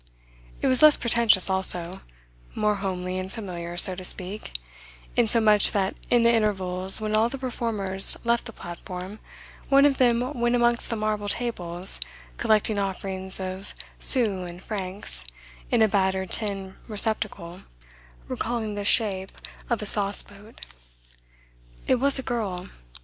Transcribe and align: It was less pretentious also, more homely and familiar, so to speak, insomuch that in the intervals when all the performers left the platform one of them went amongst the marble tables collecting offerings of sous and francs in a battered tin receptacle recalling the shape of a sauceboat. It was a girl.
It 0.63 0.65
was 0.65 0.81
less 0.81 0.97
pretentious 0.97 1.47
also, 1.47 2.01
more 2.55 2.77
homely 2.77 3.19
and 3.19 3.31
familiar, 3.31 3.77
so 3.77 3.93
to 3.93 4.03
speak, 4.03 4.53
insomuch 5.15 5.73
that 5.73 5.95
in 6.09 6.23
the 6.23 6.33
intervals 6.33 6.99
when 6.99 7.13
all 7.15 7.29
the 7.29 7.37
performers 7.37 8.17
left 8.23 8.45
the 8.45 8.51
platform 8.51 9.19
one 9.69 9.85
of 9.85 9.97
them 9.99 10.21
went 10.41 10.55
amongst 10.55 10.89
the 10.89 10.95
marble 10.95 11.29
tables 11.29 11.99
collecting 12.37 12.79
offerings 12.79 13.39
of 13.39 13.75
sous 13.99 14.49
and 14.49 14.63
francs 14.63 15.23
in 15.69 15.83
a 15.83 15.87
battered 15.87 16.31
tin 16.31 16.77
receptacle 16.87 17.61
recalling 18.27 18.73
the 18.73 18.83
shape 18.83 19.31
of 19.69 19.83
a 19.83 19.85
sauceboat. 19.85 20.61
It 21.85 21.97
was 21.99 22.17
a 22.17 22.23
girl. 22.23 22.69